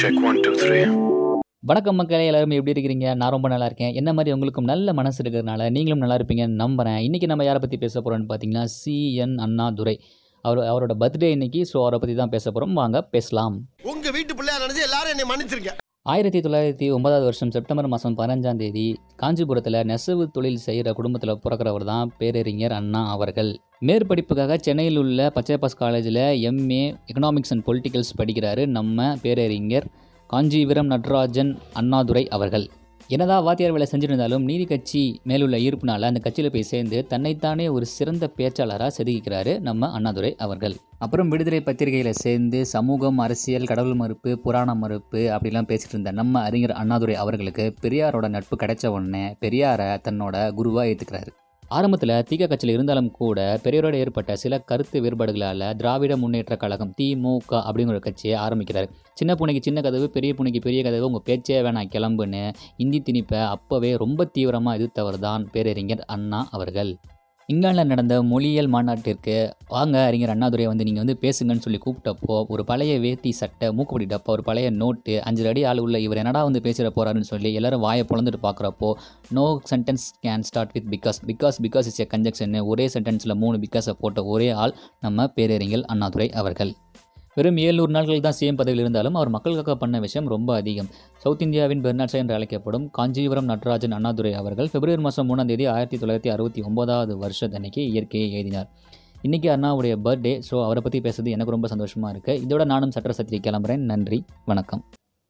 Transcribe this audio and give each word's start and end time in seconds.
Check 0.00 0.16
one, 0.26 0.36
two, 0.44 0.52
three. 0.60 0.82
வணக்கம் 1.70 1.96
மக்களே 2.00 2.26
எல்லாரும் 2.28 2.54
எப்படி 2.56 2.72
இருக்கிறீங்க? 2.74 3.14
நான் 3.20 3.32
ரொம்ப 3.34 3.48
நல்லா 3.52 3.66
இருக்கேன். 3.70 3.92
என்ன 4.00 4.10
மாதிரி 4.16 4.34
உங்களுக்கும் 4.34 4.68
நல்ல 4.70 4.92
மனசு 4.98 5.18
இருக்கிறதுனால 5.22 5.70
நீங்களும் 5.76 6.02
நல்லா 6.02 6.16
இருப்பீங்கன்னு 6.20 6.62
நம்புகிறேன் 6.62 7.00
இன்றைக்கி 7.06 7.28
நம்ம 7.32 7.44
யாரை 7.48 7.60
பற்றி 7.64 7.78
பேச 7.84 8.00
போகிறோம்னு 8.00 8.28
பார்த்தீங்கன்னா 8.30 8.64
சிஎன் 8.78 9.36
அண்ணாதுரை. 9.46 9.96
அவர் 10.44 10.60
அவரோட 10.72 10.94
பர்த்டே 11.02 11.30
இன்னைக்கு 11.36 11.62
ஸோ 11.72 11.78
அவரை 11.84 11.98
பற்றி 12.02 12.16
தான் 12.22 12.34
பேச 12.36 12.46
போகிறோம் 12.50 12.78
வாங்க 12.82 13.00
பேசலாம். 13.16 13.56
உங்க 13.92 14.10
வீட்டு 14.18 14.34
பிள்ளையா 14.40 14.58
நினைச்சு 14.64 14.86
எல்லாரும் 14.88 15.14
என்னை 15.14 15.26
மன்னிச்சிருங்க. 15.32 15.74
ஆயிரத்தி 16.10 16.38
தொள்ளாயிரத்தி 16.38 16.86
ஒன்பதாவது 16.94 17.24
வருஷம் 17.24 17.50
செப்டம்பர் 17.50 17.88
மாதம் 17.88 18.16
பதினஞ்சாம் 18.18 18.56
தேதி 18.56 18.86
காஞ்சிபுரத்தில் 19.16 19.78
நெசவு 19.90 20.24
தொழில் 20.30 20.58
செய்கிற 20.64 20.92
குடும்பத்தில் 20.92 21.32
பிறக்கிறவர் 21.44 21.84
தான் 21.84 22.10
பேரறிஞர் 22.18 22.72
அண்ணா 22.72 23.02
அவர்கள். 23.10 23.50
மேற்படிப்புக்காக 23.80 24.56
சென்னையில் 24.56 24.96
உள்ள 24.96 25.28
பச்சைப்பாஸ் 25.34 25.78
காலேஜில் 25.78 26.20
எம்ஏ 26.48 26.82
எக்கனாமிக்ஸ் 27.10 27.52
அண்ட் 27.54 27.66
பொலிட்டிக்கல்ஸ் 27.66 28.12
படிக்கிறாரு 28.18 28.66
நம்ம 28.66 29.16
பேரறிஞர் 29.22 29.86
காஞ்சிபுரம் 30.26 30.86
நடராஜன் 30.86 31.58
அண்ணாதுரை 31.72 32.28
அவர்கள். 32.28 32.66
என்னதான் 33.08 33.44
வாத்தியார் 33.44 33.72
வேலை 33.72 33.86
செஞ்சிருந்தாலும் 33.90 34.42
நீதி 34.42 34.64
கட்சி 34.64 35.20
மேலுள்ள 35.24 35.56
ஈர்ப்புனால 35.56 36.02
அந்த 36.02 36.20
கட்சியில் 36.20 36.50
போய் 36.50 36.62
சேர்ந்து 36.62 37.06
தன்னைத்தானே 37.06 37.68
ஒரு 37.68 37.86
சிறந்த 37.86 38.30
பேச்சாளராக 38.36 38.90
செதுக்கிக்கிறாரு 38.98 39.60
நம்ம 39.60 39.90
அண்ணாதுரை 39.90 40.36
அவர்கள். 40.36 40.76
அப்புறம் 40.98 41.28
விடுதலை 41.28 41.60
பத்திரிகையில் 41.60 42.12
சேர்ந்து 42.12 42.66
சமூகம் 42.66 43.18
அரசியல் 43.18 43.66
கடவுள் 43.66 43.94
மறுப்பு 43.94 44.38
புராண 44.38 44.74
மறுப்பு 44.74 45.18
அப்படிலாம் 45.18 45.68
பேசிகிட்டு 45.68 45.88
இருந்த 45.88 46.10
நம்ம 46.10 46.42
அறிஞர் 46.42 46.70
அண்ணாதுரை 46.70 47.14
அவர்களுக்கு 47.14 47.74
பெரியாரோட 47.82 48.28
நட்பு 48.28 48.56
கிடைச்ச 48.56 48.86
உடனே 48.86 49.36
பெரியாரை 49.40 49.98
தன்னோட 50.08 50.54
குருவாக 50.54 50.88
ஏற்றுக்கிறாரு 50.88 51.32
ஆரம்பத்தில் 51.76 52.12
திக 52.28 52.46
கட்சியில் 52.48 52.74
இருந்தாலும் 52.74 53.10
கூட 53.18 53.38
பெரியோரோடு 53.64 53.98
ஏற்பட்ட 54.02 54.32
சில 54.42 54.58
கருத்து 54.70 55.00
வேறுபாடுகளால் 55.04 55.64
திராவிட 55.80 56.16
முன்னேற்ற 56.22 56.56
கழகம் 56.62 56.92
திமுக 57.00 57.52
அப்படிங்கிற 57.68 57.94
ஒரு 57.94 58.02
கட்சியை 58.06 58.36
ஆரம்பிக்கிறார். 58.46 58.88
சின்ன 59.14 59.34
பூனைக்கு 59.34 59.62
சின்ன 59.66 59.80
கதவு 59.86 60.08
பெரிய 60.16 60.32
பூனைக்கு 60.34 60.60
பெரிய 60.66 60.82
கதவு 60.82 61.08
உங்கள் 61.10 61.26
பேச்சே 61.28 61.60
வேணாம் 61.66 61.92
கிளம்புன்னு 61.94 62.42
இந்தி 62.84 63.00
திணிப்பை 63.06 63.40
அப்போவே 63.54 63.92
ரொம்ப 64.04 64.24
தீவிரமாக 64.36 64.78
எதிர்த்தவர் 64.78 65.18
தான் 65.26 65.48
பேரறிஞர் 65.54 66.04
அண்ணா 66.16 66.40
அவர்கள். 66.50 66.92
இங்கிலாண்டில் 67.48 67.84
நடந்த 67.84 68.14
மொழியியல் 68.22 68.68
மாநாட்டிற்கு 68.68 69.34
வாங்க 69.68 70.04
அறிஞர் 70.04 70.28
அண்ணாதுரை 70.28 70.66
வந்து 70.66 70.84
நீங்கள் 70.84 71.02
வந்து 71.04 71.16
பேசுங்கன்னு 71.22 71.64
சொல்லி 71.64 71.80
கூப்பிட்டப்போ 71.86 72.34
ஒரு 72.48 72.64
பழைய 72.64 72.98
வேட்டி 73.00 73.32
சட்டை 73.32 73.68
மூக்குப்படி 73.70 74.06
டப்பா 74.12 74.32
ஒரு 74.34 74.42
பழைய 74.42 74.70
நோட்டு 74.70 75.14
அஞ்சு 75.22 75.48
அடி 75.48 75.64
ஆள் 75.64 75.78
உள்ள 75.78 75.98
இவர் 75.98 76.16
என்னடா 76.16 76.42
வந்து 76.42 76.62
பேசுகிற 76.62 76.90
போகிறாருன்னு 76.96 77.30
சொல்லி 77.32 77.52
எல்லாரும் 77.54 77.80
வாயை 77.80 78.04
பொழந்துட்டு 78.08 78.40
பார்க்குறப்போ 78.42 78.90
no 79.30 79.46
sentence 79.70 80.06
can 80.22 80.46
start 80.50 80.72
with 80.72 80.88
because 80.94 81.20
because 81.26 81.58
because 81.66 81.90
is 81.92 82.00
a 82.00 82.08
conjunction 82.14 82.56
ஒரே 82.64 82.86
சென்டென்ஸில் 82.94 83.38
மூணு 83.44 83.58
பிகாஸை 83.58 83.94
போட்ட 84.00 84.24
ஒரே 84.24 84.50
ஆள் 84.62 84.76
நம்ம 85.00 85.26
பேரறிஞர் 85.38 85.84
அண்ணாதுரை 85.84 86.30
அவர்கள். 86.32 86.72
வெறும் 87.36 87.58
ஏழ்நூறு 87.64 87.92
நாட்கள் 87.96 88.24
தான் 88.24 88.36
சிஎம் 88.38 88.58
பதவியில் 88.60 88.82
இருந்தாலும் 88.82 89.14
அவர் 89.18 89.30
மக்களுக்காக 89.34 89.76
பண்ண 89.82 89.98
விஷயம் 90.04 90.28
ரொம்ப 90.32 90.50
அதிகம். 90.60 90.88
சவுத் 91.22 91.44
இந்தியாவின் 91.46 91.82
பெர்னாட்சா 91.84 92.18
என்று 92.22 92.34
அழைக்கப்படும் 92.38 92.84
காஞ்சிபுரம் 92.96 93.48
நடராஜன் 93.50 93.96
அண்ணாதுரை 93.98 94.32
அவர்கள் 94.40 94.70
பிப்ரவரி 94.74 95.02
மாதம் 95.06 95.28
மூணாம் 95.30 95.50
தேதி 95.52 95.66
ஆயிரத்தி 95.74 95.98
தொள்ளாயிரத்தி 96.02 96.32
அறுபத்தி 96.34 96.62
ஒன்பதாவது 96.68 97.14
வருஷத்தன்னைக்கு 97.24 97.82
இயற்கையை 97.92 98.30
எழுதினார். 98.38 98.70
இன்றைக்கி 99.26 99.50
அண்ணாவுடைய 99.56 99.96
பர்த்டே 100.06 100.34
ஸோ 100.48 100.56
அவரை 100.64 100.82
பற்றி 100.86 101.00
பேசுறது 101.06 101.36
எனக்கு 101.36 101.54
ரொம்ப 101.56 101.68
சந்தோஷமாக 101.74 102.14
இருக்குது 102.14 102.42
இதோட 102.46 102.64
நானும் 102.64 102.96
சட்ட 102.96 103.14
சத்திரி 103.20 103.40
கிளம்புறேன். 103.48 103.86
நன்றி. 103.92 104.20
வணக்கம். 104.44 104.84